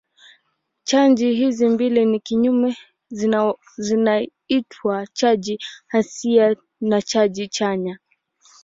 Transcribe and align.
Chaji 0.83 1.33
hizi 1.33 1.67
mbili 1.69 2.05
ni 2.05 2.19
kinyume 2.19 2.77
zinaitwa 3.77 5.07
chaji 5.13 5.59
hasi 5.87 6.39
na 6.81 7.01
chaji 7.01 7.47
chanya. 7.47 7.99